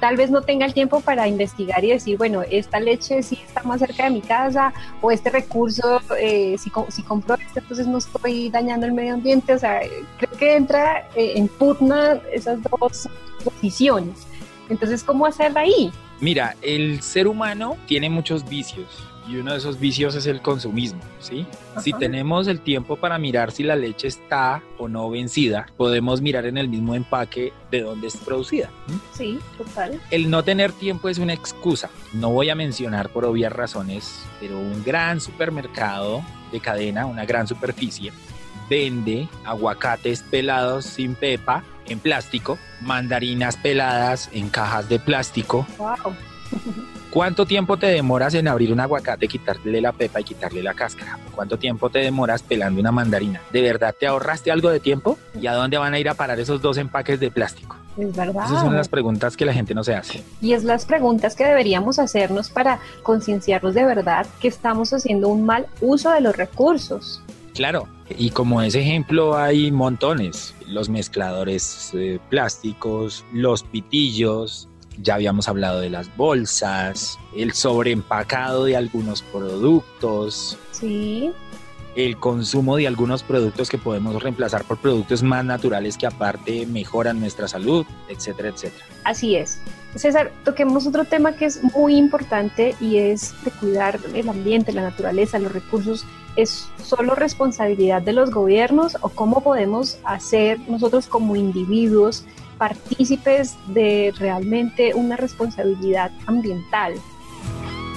tal 0.00 0.16
vez 0.16 0.30
no 0.30 0.42
tenga 0.42 0.64
el 0.64 0.72
tiempo 0.74 1.00
para 1.00 1.26
investigar 1.26 1.84
y 1.84 1.88
decir, 1.88 2.16
bueno, 2.16 2.42
esta 2.50 2.78
leche 2.80 3.22
sí 3.22 3.38
está 3.46 3.62
más 3.64 3.80
cerca 3.80 4.04
de 4.04 4.10
mi 4.10 4.20
casa 4.22 4.72
o 5.02 5.10
este 5.10 5.30
recurso, 5.30 6.00
eh, 6.18 6.56
si, 6.58 6.70
si 6.90 7.02
compro 7.02 7.34
este, 7.34 7.60
entonces 7.60 7.86
no 7.86 7.98
estoy 7.98 8.48
dañando 8.50 8.86
el 8.86 8.92
medio 8.92 9.14
ambiente. 9.14 9.52
O 9.54 9.58
sea, 9.58 9.80
creo 10.18 10.38
que 10.38 10.56
entra 10.56 11.08
eh, 11.16 11.32
en 11.36 11.48
pugna 11.48 12.20
esas 12.32 12.58
dos 12.62 13.08
posiciones. 13.44 14.26
Entonces, 14.68 15.04
¿cómo 15.04 15.26
hacerla 15.26 15.60
ahí? 15.60 15.92
Mira, 16.20 16.56
el 16.62 17.02
ser 17.02 17.28
humano 17.28 17.76
tiene 17.86 18.08
muchos 18.08 18.48
vicios 18.48 18.86
y 19.28 19.36
uno 19.36 19.52
de 19.52 19.58
esos 19.58 19.78
vicios 19.78 20.14
es 20.14 20.26
el 20.26 20.40
consumismo, 20.40 21.00
¿sí? 21.18 21.46
Si 21.82 21.92
tenemos 21.92 22.46
el 22.46 22.60
tiempo 22.60 22.96
para 22.96 23.18
mirar 23.18 23.50
si 23.50 23.64
la 23.64 23.76
leche 23.76 24.08
está 24.08 24.62
o 24.78 24.88
no 24.88 25.10
vencida, 25.10 25.66
podemos 25.76 26.20
mirar 26.20 26.46
en 26.46 26.58
el 26.58 26.68
mismo 26.68 26.94
empaque 26.94 27.52
de 27.70 27.82
dónde 27.82 28.06
es 28.06 28.16
producida. 28.16 28.70
Sí, 29.12 29.38
total. 29.58 30.00
El 30.10 30.30
no 30.30 30.44
tener 30.44 30.72
tiempo 30.72 31.08
es 31.08 31.18
una 31.18 31.32
excusa. 31.32 31.90
No 32.12 32.30
voy 32.30 32.50
a 32.50 32.54
mencionar 32.54 33.08
por 33.08 33.24
obvias 33.24 33.52
razones, 33.52 34.24
pero 34.40 34.58
un 34.58 34.84
gran 34.84 35.20
supermercado 35.20 36.22
de 36.52 36.60
cadena, 36.60 37.06
una 37.06 37.24
gran 37.24 37.48
superficie, 37.48 38.12
vende 38.70 39.28
aguacates 39.44 40.22
pelados 40.22 40.84
sin 40.84 41.14
pepa 41.14 41.64
en 41.88 41.98
plástico, 41.98 42.58
mandarinas 42.80 43.56
peladas 43.56 44.28
en 44.32 44.48
cajas 44.48 44.88
de 44.88 44.98
plástico. 44.98 45.66
Wow. 45.78 46.14
¿Cuánto 47.10 47.46
tiempo 47.46 47.78
te 47.78 47.86
demoras 47.86 48.34
en 48.34 48.46
abrir 48.46 48.72
un 48.72 48.80
aguacate, 48.80 49.26
quitarle 49.26 49.80
la 49.80 49.92
pepa 49.92 50.20
y 50.20 50.24
quitarle 50.24 50.62
la 50.62 50.74
cáscara? 50.74 51.18
¿Cuánto 51.34 51.58
tiempo 51.58 51.88
te 51.88 52.00
demoras 52.00 52.42
pelando 52.42 52.78
una 52.78 52.92
mandarina? 52.92 53.40
¿De 53.52 53.62
verdad 53.62 53.94
te 53.98 54.06
ahorraste 54.06 54.50
algo 54.50 54.68
de 54.68 54.80
tiempo? 54.80 55.18
¿Y 55.40 55.46
a 55.46 55.54
dónde 55.54 55.78
van 55.78 55.94
a 55.94 55.98
ir 55.98 56.10
a 56.10 56.14
parar 56.14 56.38
esos 56.38 56.60
dos 56.60 56.76
empaques 56.76 57.18
de 57.18 57.30
plástico? 57.30 57.76
Es 57.96 58.14
verdad. 58.14 58.44
Esas 58.44 58.60
son 58.60 58.76
las 58.76 58.88
preguntas 58.88 59.34
que 59.34 59.46
la 59.46 59.54
gente 59.54 59.74
no 59.74 59.82
se 59.82 59.94
hace. 59.94 60.22
Y 60.42 60.52
es 60.52 60.64
las 60.64 60.84
preguntas 60.84 61.34
que 61.34 61.46
deberíamos 61.46 61.98
hacernos 61.98 62.50
para 62.50 62.80
concienciarnos 63.02 63.72
de 63.72 63.84
verdad 63.86 64.26
que 64.38 64.48
estamos 64.48 64.92
haciendo 64.92 65.28
un 65.28 65.46
mal 65.46 65.66
uso 65.80 66.10
de 66.10 66.20
los 66.20 66.36
recursos. 66.36 67.22
Claro, 67.56 67.88
y 68.18 68.30
como 68.30 68.60
ese 68.60 68.80
ejemplo 68.82 69.36
hay 69.36 69.72
montones. 69.72 70.54
Los 70.68 70.88
mezcladores 70.88 71.90
eh, 71.94 72.18
plásticos, 72.28 73.24
los 73.32 73.62
pitillos, 73.62 74.68
ya 75.02 75.14
habíamos 75.14 75.48
hablado 75.48 75.80
de 75.80 75.90
las 75.90 76.14
bolsas, 76.16 77.18
el 77.34 77.52
sobreempacado 77.52 78.64
de 78.64 78.76
algunos 78.76 79.22
productos, 79.22 80.58
Sí, 80.72 81.32
el 81.96 82.18
consumo 82.18 82.76
de 82.76 82.86
algunos 82.86 83.22
productos 83.22 83.70
que 83.70 83.78
podemos 83.78 84.22
reemplazar 84.22 84.64
por 84.64 84.76
productos 84.76 85.22
más 85.22 85.44
naturales 85.44 85.96
que 85.96 86.06
aparte 86.06 86.66
mejoran 86.66 87.18
nuestra 87.18 87.48
salud, 87.48 87.86
etcétera, 88.08 88.50
etcétera. 88.50 88.84
así 89.04 89.36
es. 89.36 89.58
César, 89.94 90.30
toquemos 90.44 90.86
otro 90.86 91.06
tema 91.06 91.32
que 91.32 91.46
es 91.46 91.64
muy 91.74 91.96
importante 91.96 92.74
y 92.80 92.98
es 92.98 93.34
de 93.44 93.50
cuidar 93.50 93.98
el 94.12 94.28
ambiente, 94.28 94.72
la 94.72 94.82
naturaleza, 94.82 95.38
los 95.38 95.52
recursos. 95.52 96.04
¿Es 96.36 96.68
solo 96.84 97.14
responsabilidad 97.14 98.02
de 98.02 98.12
los 98.12 98.30
gobiernos 98.30 98.98
o 99.00 99.08
cómo 99.08 99.42
podemos 99.42 99.98
hacer 100.04 100.58
nosotros 100.68 101.06
como 101.06 101.34
individuos 101.34 102.26
partícipes 102.58 103.54
de 103.68 104.12
realmente 104.18 104.92
una 104.94 105.16
responsabilidad 105.16 106.10
ambiental? 106.26 106.92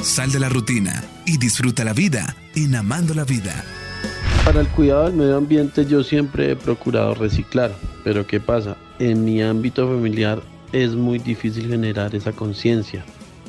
Sal 0.01 0.31
de 0.31 0.39
la 0.39 0.48
rutina 0.48 1.03
y 1.25 1.38
disfruta 1.38 1.84
la 1.84 1.91
vida 1.91 2.34
en 2.55 2.75
Amando 2.75 3.13
la 3.13 3.25
Vida. 3.25 3.62
Para 4.46 4.62
el 4.62 4.69
cuidado 4.69 5.05
del 5.05 5.15
medio 5.15 5.36
ambiente 5.36 5.86
yo 5.86 6.01
siempre 6.01 6.51
he 6.51 6.55
procurado 6.55 7.15
reciclar, 7.15 7.75
pero 8.05 8.25
¿qué 8.25 8.39
pasa? 8.39 8.77
En 9.00 9.25
mi 9.25 9.43
ámbito 9.43 9.86
familiar 9.86 10.41
es 10.72 10.96
muy 10.96 11.19
difícil 11.19 11.67
generar 11.67 12.15
esa 12.15 12.31
conciencia, 12.31 13.03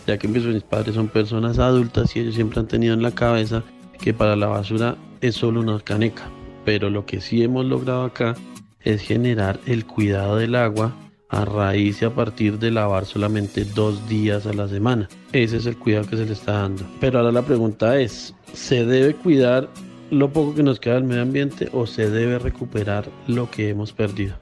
ya 0.08 0.18
que 0.18 0.26
mis 0.26 0.42
padres 0.64 0.96
son 0.96 1.06
personas 1.06 1.60
adultas 1.60 2.16
y 2.16 2.20
ellos 2.20 2.34
siempre 2.34 2.58
han 2.58 2.66
tenido 2.66 2.94
en 2.94 3.02
la 3.02 3.12
cabeza 3.12 3.62
que 4.00 4.14
para 4.14 4.36
la 4.36 4.46
basura 4.46 4.96
es 5.20 5.34
solo 5.36 5.60
una 5.60 5.78
caneca, 5.80 6.30
pero 6.64 6.90
lo 6.90 7.06
que 7.06 7.20
sí 7.20 7.42
hemos 7.42 7.66
logrado 7.66 8.04
acá 8.04 8.34
es 8.82 9.02
generar 9.02 9.60
el 9.66 9.84
cuidado 9.86 10.36
del 10.36 10.54
agua 10.54 10.94
a 11.28 11.44
raíz 11.44 12.02
y 12.02 12.04
a 12.04 12.10
partir 12.10 12.58
de 12.58 12.70
lavar 12.70 13.04
solamente 13.06 13.64
dos 13.64 14.08
días 14.08 14.46
a 14.46 14.52
la 14.52 14.68
semana. 14.68 15.08
Ese 15.32 15.58
es 15.58 15.66
el 15.66 15.76
cuidado 15.76 16.08
que 16.08 16.16
se 16.16 16.26
le 16.26 16.32
está 16.32 16.52
dando. 16.52 16.84
Pero 16.98 17.18
ahora 17.18 17.32
la 17.32 17.42
pregunta 17.42 18.00
es, 18.00 18.34
¿se 18.52 18.84
debe 18.84 19.14
cuidar 19.14 19.68
lo 20.10 20.32
poco 20.32 20.54
que 20.54 20.62
nos 20.62 20.80
queda 20.80 20.94
del 20.94 21.04
medio 21.04 21.22
ambiente 21.22 21.68
o 21.72 21.86
se 21.86 22.10
debe 22.10 22.38
recuperar 22.38 23.08
lo 23.28 23.48
que 23.50 23.68
hemos 23.68 23.92
perdido? 23.92 24.34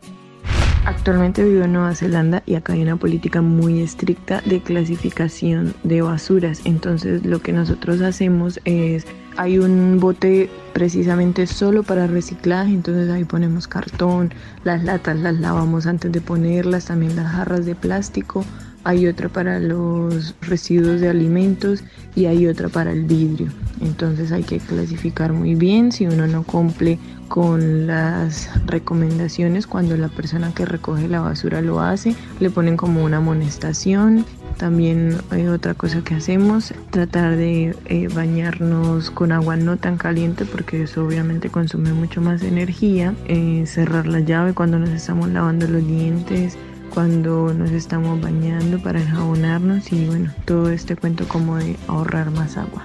Actualmente 0.88 1.45
vivo 1.45 1.64
en 1.64 1.75
Nueva 1.75 1.95
Zelanda 1.95 2.42
y 2.47 2.54
acá 2.54 2.73
hay 2.73 2.80
una 2.80 2.97
política 2.97 3.42
muy 3.42 3.83
estricta 3.83 4.40
de 4.47 4.62
clasificación 4.62 5.75
de 5.83 6.00
basuras. 6.00 6.62
Entonces 6.64 7.26
lo 7.26 7.40
que 7.40 7.52
nosotros 7.52 8.00
hacemos 8.00 8.59
es, 8.64 9.04
hay 9.37 9.59
un 9.59 9.99
bote 10.00 10.49
precisamente 10.73 11.47
solo 11.47 11.83
para 11.83 12.07
reciclaje, 12.07 12.73
entonces 12.73 13.11
ahí 13.11 13.25
ponemos 13.25 13.68
cartón, 13.68 14.33
las 14.64 14.83
latas 14.83 15.18
las 15.18 15.38
lavamos 15.38 15.87
antes 15.87 16.11
de 16.11 16.23
ponerlas, 16.23 16.87
también 16.87 17.16
las 17.16 17.33
jarras 17.33 17.66
de 17.66 17.75
plástico, 17.75 18.47
hay 18.88 19.07
otra 19.07 19.28
para 19.28 19.61
los 19.61 20.35
residuos 20.40 21.02
de 21.02 21.11
alimentos 21.11 21.85
y 22.16 22.25
hay 22.25 22.47
otra 22.47 22.71
para 22.71 22.90
el 22.90 23.04
vidrio. 23.04 23.49
Entonces 23.83 24.33
hay 24.33 24.45
que 24.45 24.61
clasificar 24.61 25.35
muy 25.35 25.54
bien 25.54 25.92
si 25.92 26.07
uno 26.07 26.26
no 26.26 26.42
cumple 26.42 26.99
con 27.28 27.87
las 27.87 28.49
recomendaciones 28.64 29.66
cuando 29.66 29.95
la 29.99 30.09
persona 30.09 30.54
que 30.54 30.64
recoge 30.64 31.07
la 31.07 31.21
basura 31.21 31.61
lo 31.61 31.80
hace, 31.80 32.14
le 32.40 32.49
ponen 32.49 32.78
como 32.78 33.04
una 33.04 33.18
amonestación. 33.18 34.25
También 34.57 35.18
hay 35.28 35.47
otra 35.49 35.75
cosa 35.75 36.02
que 36.02 36.14
hacemos, 36.14 36.73
tratar 36.90 37.37
de 37.37 37.76
eh, 37.85 38.09
bañarnos 38.09 39.11
con 39.11 39.33
agua 39.33 39.57
no 39.57 39.76
tan 39.76 39.99
caliente 39.99 40.47
porque 40.47 40.85
eso 40.85 41.04
obviamente 41.04 41.50
consume 41.50 41.92
mucho 41.92 42.23
más 42.23 42.42
energía. 42.42 43.14
Eh, 43.26 43.64
cerrar 43.66 44.07
la 44.07 44.21
llave 44.21 44.54
cuando 44.54 44.78
nos 44.78 44.88
estamos 44.88 45.28
lavando 45.28 45.68
los 45.68 45.87
dientes, 45.87 46.57
cuando 46.99 47.55
nos 47.55 47.71
estamos 47.71 48.21
bañando 48.21 48.83
para 48.83 49.00
enjabonarnos 49.00 49.93
y 49.93 50.05
bueno, 50.07 50.35
todo 50.45 50.69
este 50.69 50.97
cuento 50.97 51.28
como 51.28 51.57
de 51.57 51.76
ahorrar 51.87 52.33
más 52.33 52.57
agua. 52.57 52.85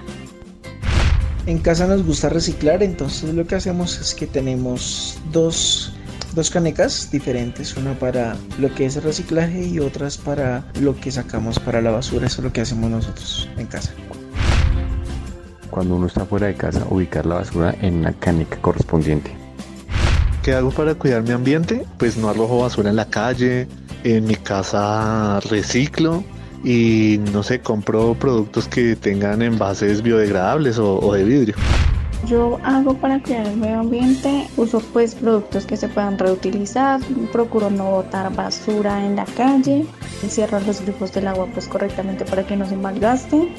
En 1.46 1.58
casa 1.58 1.88
nos 1.88 2.06
gusta 2.06 2.28
reciclar, 2.28 2.84
entonces 2.84 3.34
lo 3.34 3.44
que 3.44 3.56
hacemos 3.56 3.98
es 3.98 4.14
que 4.14 4.28
tenemos 4.28 5.18
dos, 5.32 5.94
dos 6.32 6.48
canecas 6.48 7.10
diferentes, 7.10 7.76
una 7.76 7.98
para 7.98 8.36
lo 8.60 8.72
que 8.72 8.86
es 8.86 8.94
el 8.94 9.02
reciclaje 9.02 9.66
y 9.66 9.80
otras 9.80 10.16
para 10.16 10.64
lo 10.80 10.94
que 10.94 11.10
sacamos 11.10 11.58
para 11.58 11.80
la 11.80 11.90
basura, 11.90 12.28
eso 12.28 12.40
es 12.40 12.44
lo 12.44 12.52
que 12.52 12.60
hacemos 12.60 12.88
nosotros 12.88 13.48
en 13.58 13.66
casa. 13.66 13.90
Cuando 15.70 15.96
uno 15.96 16.06
está 16.06 16.24
fuera 16.24 16.46
de 16.46 16.54
casa, 16.54 16.86
ubicar 16.88 17.26
la 17.26 17.34
basura 17.34 17.74
en 17.80 17.94
una 17.94 18.12
caneca 18.12 18.58
correspondiente. 18.58 19.32
¿Qué 20.44 20.52
hago 20.52 20.70
para 20.70 20.94
cuidar 20.94 21.22
mi 21.22 21.32
ambiente? 21.32 21.84
Pues 21.98 22.16
no 22.16 22.28
arrojo 22.28 22.60
basura 22.60 22.90
en 22.90 22.96
la 22.96 23.06
calle, 23.06 23.66
en 24.04 24.26
mi 24.26 24.36
casa 24.36 25.40
reciclo 25.40 26.22
y 26.62 27.20
no 27.32 27.42
sé, 27.42 27.60
compro 27.60 28.14
productos 28.14 28.68
que 28.68 28.96
tengan 28.96 29.42
envases 29.42 30.02
biodegradables 30.02 30.78
o, 30.78 31.12
de 31.12 31.24
vidrio. 31.24 31.54
Yo 32.26 32.58
hago 32.64 32.94
para 32.94 33.20
cuidar 33.20 33.46
el 33.46 33.58
medio 33.58 33.80
ambiente, 33.80 34.48
uso 34.56 34.80
pues 34.94 35.14
productos 35.14 35.66
que 35.66 35.76
se 35.76 35.88
puedan 35.88 36.18
reutilizar, 36.18 37.00
procuro 37.32 37.68
no 37.68 37.90
botar 37.90 38.34
basura 38.34 39.04
en 39.04 39.16
la 39.16 39.26
calle, 39.26 39.84
cierro 40.26 40.58
los 40.60 40.80
grifos 40.80 41.12
del 41.12 41.28
agua 41.28 41.46
pues 41.52 41.68
correctamente 41.68 42.24
para 42.24 42.46
que 42.46 42.56
no 42.56 42.66
se 42.66 42.76
malgaste. 42.76 43.52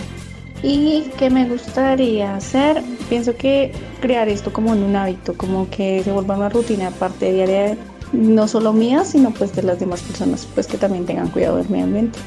Y 0.64 1.12
qué 1.18 1.30
me 1.30 1.48
gustaría 1.48 2.36
hacer, 2.36 2.82
pienso 3.08 3.36
que 3.36 3.72
crear 4.02 4.28
esto 4.30 4.52
como 4.52 4.74
en 4.74 4.82
un 4.82 4.96
hábito, 4.96 5.36
como 5.36 5.70
que 5.70 6.02
se 6.04 6.12
vuelva 6.12 6.38
una 6.38 6.50
rutina 6.50 6.90
parte 6.90 7.32
diaria, 7.32 7.78
no 8.14 8.48
solo 8.48 8.74
mía, 8.74 9.04
sino 9.04 9.32
pues 9.32 9.56
de 9.56 9.64
las 9.64 9.80
demás 9.80 10.02
personas, 10.02 10.48
pues 10.54 10.68
que 10.68 10.78
también 10.78 11.06
tengan 11.06 11.30
cuidado 11.30 11.58
del 11.58 11.70
medio 11.70 11.86
ambiente. 11.86 12.20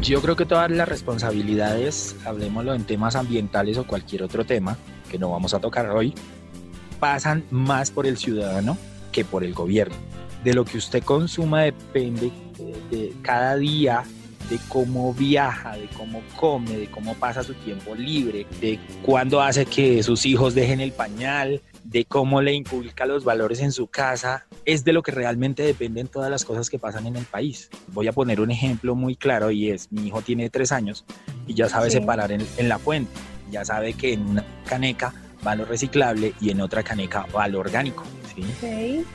Yo 0.00 0.20
creo 0.20 0.36
que 0.36 0.44
todas 0.44 0.70
las 0.70 0.88
responsabilidades, 0.88 2.16
hablemoslo 2.26 2.74
en 2.74 2.84
temas 2.84 3.16
ambientales 3.16 3.78
o 3.78 3.86
cualquier 3.86 4.22
otro 4.22 4.44
tema 4.44 4.76
que 5.10 5.18
no 5.18 5.30
vamos 5.30 5.54
a 5.54 5.60
tocar 5.60 5.88
hoy, 5.90 6.14
pasan 7.00 7.44
más 7.50 7.90
por 7.90 8.06
el 8.06 8.18
ciudadano 8.18 8.76
que 9.12 9.24
por 9.24 9.44
el 9.44 9.54
gobierno. 9.54 9.96
De 10.42 10.52
lo 10.52 10.64
que 10.64 10.76
usted 10.76 11.02
consuma 11.02 11.62
depende 11.62 12.30
de, 12.90 13.14
cada 13.22 13.56
día 13.56 14.02
de 14.50 14.58
cómo 14.68 15.14
viaja, 15.14 15.76
de 15.76 15.88
cómo 15.96 16.20
come, 16.36 16.76
de 16.76 16.90
cómo 16.90 17.14
pasa 17.14 17.42
su 17.42 17.54
tiempo 17.54 17.94
libre, 17.94 18.46
de 18.60 18.78
cuándo 19.02 19.40
hace 19.40 19.64
que 19.64 20.02
sus 20.02 20.26
hijos 20.26 20.54
dejen 20.54 20.80
el 20.80 20.92
pañal, 20.92 21.62
de 21.84 22.04
cómo 22.06 22.40
le 22.42 22.52
inculca 22.52 23.06
los 23.06 23.24
valores 23.24 23.60
en 23.60 23.70
su 23.70 23.86
casa, 23.86 24.46
es 24.64 24.84
de 24.84 24.92
lo 24.92 25.02
que 25.02 25.12
realmente 25.12 25.62
dependen 25.62 26.08
todas 26.08 26.30
las 26.30 26.44
cosas 26.44 26.70
que 26.70 26.78
pasan 26.78 27.06
en 27.06 27.16
el 27.16 27.24
país. 27.24 27.70
Voy 27.88 28.08
a 28.08 28.12
poner 28.12 28.40
un 28.40 28.50
ejemplo 28.50 28.94
muy 28.94 29.16
claro 29.16 29.50
y 29.50 29.70
es, 29.70 29.92
mi 29.92 30.08
hijo 30.08 30.22
tiene 30.22 30.50
tres 30.50 30.72
años 30.72 31.04
y 31.46 31.54
ya 31.54 31.68
sabe 31.68 31.90
separar 31.90 32.32
en, 32.32 32.44
en, 32.56 32.68
la 32.68 32.78
fuente, 32.78 33.12
ya 33.50 33.64
sabe 33.64 33.92
que 33.92 34.14
en 34.14 34.26
una 34.26 34.44
caneca 34.66 35.14
va 35.46 35.54
lo 35.54 35.64
reciclable 35.64 36.32
y 36.40 36.50
en 36.50 36.60
otra 36.60 36.82
caneca 36.82 37.26
va 37.34 37.46
lo 37.48 37.60
orgánico. 37.60 38.04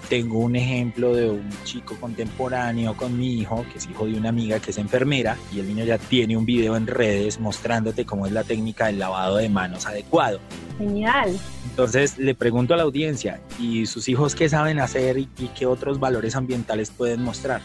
Tengo 0.07 0.39
un 0.39 0.55
ejemplo 0.55 1.13
de 1.13 1.29
un 1.29 1.49
chico 1.63 1.95
contemporáneo 1.99 2.95
con 2.95 3.17
mi 3.17 3.39
hijo, 3.39 3.65
que 3.71 3.77
es 3.77 3.87
hijo 3.89 4.05
de 4.05 4.15
una 4.15 4.29
amiga 4.29 4.59
que 4.59 4.71
es 4.71 4.77
enfermera, 4.77 5.37
y 5.53 5.59
el 5.59 5.67
niño 5.67 5.85
ya 5.85 5.97
tiene 5.97 6.37
un 6.37 6.45
video 6.45 6.75
en 6.75 6.87
redes 6.87 7.39
mostrándote 7.39 8.05
cómo 8.05 8.25
es 8.25 8.31
la 8.31 8.43
técnica 8.43 8.87
del 8.87 8.99
lavado 8.99 9.37
de 9.37 9.49
manos 9.49 9.85
adecuado. 9.85 10.39
Genial. 10.77 11.37
Entonces 11.69 12.17
le 12.17 12.35
pregunto 12.35 12.73
a 12.73 12.77
la 12.77 12.83
audiencia, 12.83 13.41
¿y 13.59 13.85
sus 13.85 14.07
hijos 14.09 14.35
qué 14.35 14.49
saben 14.49 14.79
hacer 14.79 15.17
y, 15.17 15.27
qué 15.57 15.65
otros 15.65 15.99
valores 15.99 16.35
ambientales 16.35 16.91
pueden 16.91 17.21
mostrar? 17.21 17.61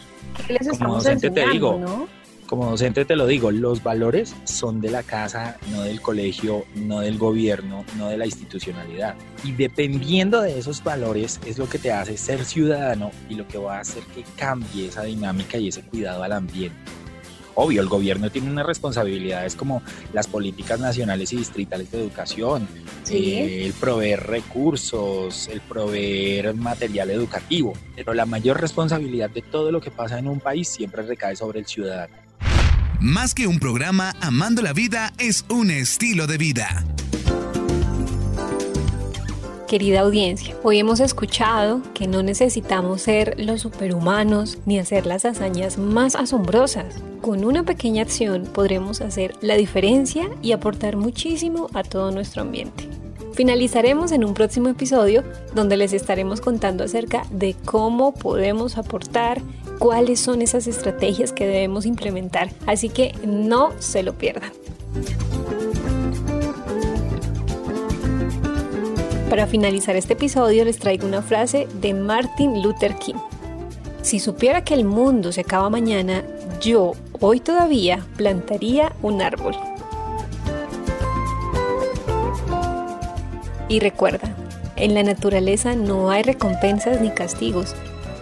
Como 0.79 0.95
docente 0.95 1.29
te 1.29 1.49
digo, 1.49 1.79
¿no? 1.79 2.07
Como 2.47 2.69
docente 2.69 3.05
te 3.05 3.15
lo 3.15 3.27
digo, 3.27 3.51
los 3.51 3.83
valores 3.83 4.35
son 4.43 4.81
de 4.81 4.91
la 4.91 5.03
casa, 5.03 5.57
no 5.71 5.81
del 5.81 6.01
colegio, 6.01 6.65
no 6.75 6.99
del 6.99 7.17
gobierno, 7.17 7.85
no 7.97 8.09
de 8.09 8.17
la 8.17 8.25
institucionalidad. 8.25 9.15
Y 9.43 9.53
dependiendo 9.53 10.41
de 10.41 10.59
esos 10.59 10.83
valores 10.83 11.39
es 11.45 11.57
lo 11.57 11.67
que 11.67 11.79
te 11.79 11.91
hace 11.91 12.17
ser 12.17 12.45
ciudadano 12.45 13.11
y 13.29 13.35
lo 13.35 13.47
que 13.47 13.57
va 13.57 13.77
a 13.77 13.81
hacer 13.81 14.03
que 14.13 14.23
cambie 14.35 14.87
esa 14.87 15.03
dinámica 15.03 15.57
y 15.57 15.69
ese 15.69 15.81
cuidado 15.81 16.23
al 16.23 16.33
ambiente. 16.33 16.77
Obvio, 17.57 17.81
el 17.81 17.87
gobierno 17.87 18.29
tiene 18.29 18.51
unas 18.51 18.65
responsabilidades 18.65 19.55
como 19.55 19.81
las 20.11 20.27
políticas 20.27 20.77
nacionales 20.77 21.31
y 21.31 21.37
distritales 21.37 21.89
de 21.89 22.01
educación, 22.01 22.67
eh, 23.09 23.65
el 23.65 23.71
proveer 23.71 24.27
recursos, 24.27 25.47
el 25.47 25.61
proveer 25.61 26.53
material 26.53 27.11
educativo, 27.11 27.73
pero 27.95 28.13
la 28.13 28.25
mayor 28.25 28.59
responsabilidad 28.59 29.29
de 29.29 29.41
todo 29.41 29.71
lo 29.71 29.79
que 29.79 29.89
pasa 29.89 30.19
en 30.19 30.27
un 30.27 30.41
país 30.41 30.67
siempre 30.67 31.03
recae 31.03 31.37
sobre 31.37 31.59
el 31.59 31.65
ciudadano. 31.65 32.24
Más 32.99 33.35
que 33.35 33.47
un 33.47 33.59
programa, 33.59 34.13
Amando 34.21 34.61
la 34.61 34.73
Vida 34.73 35.11
es 35.17 35.45
un 35.49 35.69
estilo 35.69 36.27
de 36.27 36.37
vida. 36.37 36.83
Querida 39.67 40.01
audiencia, 40.01 40.55
hoy 40.63 40.79
hemos 40.79 40.99
escuchado 40.99 41.81
que 41.93 42.07
no 42.07 42.23
necesitamos 42.23 43.01
ser 43.01 43.35
los 43.37 43.61
superhumanos 43.61 44.59
ni 44.65 44.79
hacer 44.79 45.05
las 45.05 45.25
hazañas 45.25 45.77
más 45.77 46.15
asombrosas. 46.15 46.95
Con 47.21 47.43
una 47.43 47.63
pequeña 47.63 48.03
acción 48.03 48.43
podremos 48.43 49.01
hacer 49.01 49.35
la 49.41 49.55
diferencia 49.55 50.29
y 50.41 50.53
aportar 50.53 50.95
muchísimo 50.95 51.67
a 51.73 51.83
todo 51.83 52.11
nuestro 52.11 52.43
ambiente. 52.43 52.87
Finalizaremos 53.33 54.13
en 54.13 54.23
un 54.23 54.33
próximo 54.33 54.69
episodio 54.69 55.23
donde 55.53 55.75
les 55.75 55.91
estaremos 55.91 56.39
contando 56.39 56.85
acerca 56.85 57.23
de 57.31 57.53
cómo 57.65 58.13
podemos 58.13 58.77
aportar, 58.77 59.41
cuáles 59.79 60.19
son 60.19 60.41
esas 60.41 60.67
estrategias 60.67 61.31
que 61.31 61.47
debemos 61.47 61.85
implementar. 61.85 62.49
Así 62.65 62.89
que 62.89 63.13
no 63.25 63.71
se 63.79 64.03
lo 64.03 64.13
pierdan. 64.13 64.51
Para 69.29 69.47
finalizar 69.47 69.95
este 69.95 70.13
episodio 70.13 70.63
les 70.63 70.77
traigo 70.77 71.07
una 71.07 71.21
frase 71.21 71.67
de 71.81 71.93
Martin 71.93 72.61
Luther 72.61 72.95
King. 72.95 73.15
Si 74.01 74.19
supiera 74.19 74.63
que 74.63 74.75
el 74.75 74.85
mundo 74.85 75.31
se 75.31 75.41
acaba 75.41 75.69
mañana, 75.69 76.23
yo 76.61 76.93
hoy 77.19 77.39
todavía 77.39 78.05
plantaría 78.17 78.93
un 79.01 79.21
árbol. 79.21 79.55
Y 83.67 83.79
recuerda, 83.79 84.35
en 84.75 84.93
la 84.93 85.03
naturaleza 85.03 85.75
no 85.75 86.11
hay 86.11 86.21
recompensas 86.21 87.01
ni 87.01 87.09
castigos, 87.09 87.75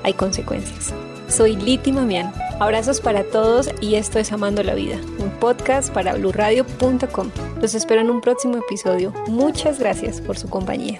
hay 0.03 0.13
consecuencias. 0.13 0.93
Soy 1.35 1.55
Liti 1.55 1.91
Mamián. 1.91 2.31
Abrazos 2.59 3.01
para 3.01 3.23
todos 3.23 3.71
y 3.81 3.95
esto 3.95 4.19
es 4.19 4.31
Amando 4.31 4.61
la 4.61 4.75
Vida, 4.75 4.97
un 5.17 5.31
podcast 5.39 5.91
para 5.91 6.13
blurradio.com. 6.13 7.31
Los 7.59 7.73
espero 7.73 8.01
en 8.01 8.11
un 8.11 8.21
próximo 8.21 8.57
episodio. 8.57 9.11
Muchas 9.27 9.79
gracias 9.79 10.21
por 10.21 10.37
su 10.37 10.47
compañía. 10.47 10.99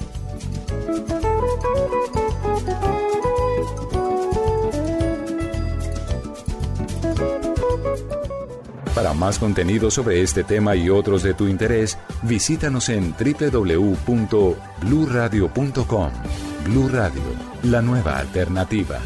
Para 8.96 9.14
más 9.14 9.38
contenido 9.38 9.92
sobre 9.92 10.24
este 10.24 10.44
tema 10.44 10.76
y 10.76 10.90
otros 10.90 11.22
de 11.22 11.36
tu 11.36 11.48
interés, 11.48 12.00
visítanos 12.24 12.90
en 12.90 13.14
www.bluradio.com. 13.14 16.12
Blu 16.66 16.88
Radio, 16.88 17.22
la 17.62 17.84
nueva 17.84 18.18
alternativa. 18.18 19.00